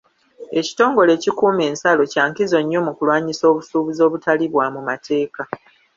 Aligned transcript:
Ekitongole 0.59 1.11
ekikuuma 1.17 1.61
ensalo 1.69 2.03
kya 2.11 2.23
nkizo 2.29 2.57
nnyo 2.61 2.79
mu 2.85 2.91
kulwanyisa 2.97 3.43
obusuubuzi 3.51 4.01
obutali 4.07 4.45
bwa 4.53 4.67
mu 4.75 4.81
mateeka. 4.89 5.41